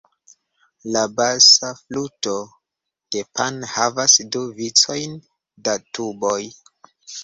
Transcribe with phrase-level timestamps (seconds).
[0.95, 2.33] La basa fluto
[3.17, 5.19] de Pan havas du vicojn
[5.67, 6.45] da tuboj.